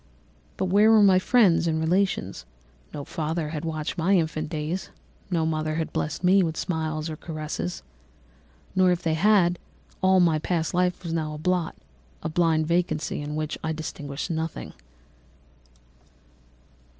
"But 0.57 0.65
where 0.65 0.89
were 0.89 1.03
my 1.03 1.19
friends 1.19 1.67
and 1.67 1.79
relations? 1.79 2.47
No 2.91 3.03
father 3.05 3.49
had 3.49 3.63
watched 3.63 3.99
my 3.99 4.17
infant 4.17 4.49
days, 4.49 4.89
no 5.29 5.45
mother 5.45 5.75
had 5.75 5.93
blessed 5.93 6.23
me 6.23 6.41
with 6.41 6.57
smiles 6.57 7.07
and 7.07 7.19
caresses; 7.19 7.83
or 8.75 8.89
if 8.91 9.03
they 9.03 9.13
had, 9.13 9.59
all 10.01 10.19
my 10.19 10.39
past 10.39 10.73
life 10.73 11.03
was 11.03 11.13
now 11.13 11.35
a 11.35 11.37
blot, 11.37 11.75
a 12.23 12.29
blind 12.29 12.65
vacancy 12.65 13.21
in 13.21 13.35
which 13.35 13.59
I 13.63 13.73
distinguished 13.73 14.31
nothing. 14.31 14.73